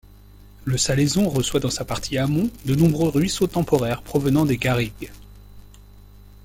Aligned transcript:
Le 0.65 0.79
Salaison 0.79 1.29
reçoit 1.29 1.59
dans 1.59 1.69
sa 1.69 1.85
partie 1.85 2.17
amont 2.17 2.49
de 2.65 2.73
nombreux 2.73 3.09
ruisseaux 3.09 3.45
temporaires 3.45 4.01
provenant 4.01 4.45
des 4.45 4.57
garrigues. 4.57 5.11